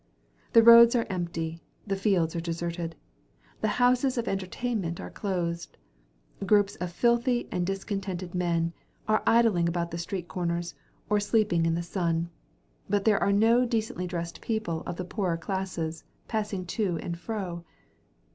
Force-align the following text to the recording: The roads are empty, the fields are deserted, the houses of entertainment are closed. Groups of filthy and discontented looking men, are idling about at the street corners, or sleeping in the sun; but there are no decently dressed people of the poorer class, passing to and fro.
The 0.53 0.63
roads 0.63 0.95
are 0.95 1.05
empty, 1.11 1.61
the 1.85 1.95
fields 1.95 2.35
are 2.35 2.41
deserted, 2.41 2.95
the 3.59 3.67
houses 3.77 4.17
of 4.17 4.27
entertainment 4.27 4.99
are 4.99 5.11
closed. 5.11 5.77
Groups 6.43 6.75
of 6.77 6.91
filthy 6.91 7.47
and 7.51 7.67
discontented 7.67 8.29
looking 8.29 8.39
men, 8.39 8.73
are 9.07 9.21
idling 9.27 9.69
about 9.69 9.83
at 9.83 9.91
the 9.91 9.97
street 9.99 10.27
corners, 10.27 10.73
or 11.07 11.19
sleeping 11.19 11.67
in 11.67 11.75
the 11.75 11.83
sun; 11.83 12.31
but 12.89 13.05
there 13.05 13.21
are 13.21 13.31
no 13.31 13.63
decently 13.63 14.07
dressed 14.07 14.41
people 14.41 14.81
of 14.87 14.95
the 14.95 15.05
poorer 15.05 15.37
class, 15.37 16.03
passing 16.27 16.65
to 16.65 16.97
and 16.97 17.19
fro. 17.19 17.63